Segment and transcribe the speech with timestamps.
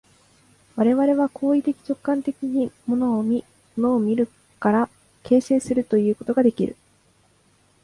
[0.77, 3.45] 我々は行為的直観的に物を見、
[3.77, 4.27] 物を見る
[4.59, 4.89] から
[5.21, 6.75] 形成するということができる。